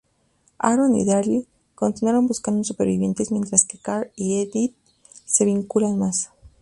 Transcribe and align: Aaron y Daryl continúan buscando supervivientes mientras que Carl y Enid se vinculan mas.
Aaron 0.57 0.95
y 0.95 1.05
Daryl 1.05 1.47
continúan 1.75 2.25
buscando 2.25 2.63
supervivientes 2.63 3.31
mientras 3.31 3.65
que 3.65 3.77
Carl 3.77 4.09
y 4.15 4.41
Enid 4.41 4.71
se 5.25 5.45
vinculan 5.45 5.99
mas. 5.99 6.31